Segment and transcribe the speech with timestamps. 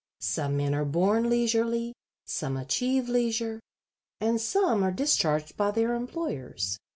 [0.19, 1.93] Some men are born leisurely,
[2.25, 3.59] some achieve leisure,
[4.19, 6.79] and some are discharged by their employers.